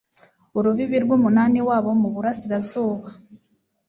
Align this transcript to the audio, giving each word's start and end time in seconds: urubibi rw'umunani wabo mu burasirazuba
urubibi 0.57 0.97
rw'umunani 1.03 1.59
wabo 1.67 1.89
mu 2.01 2.07
burasirazuba 2.13 3.07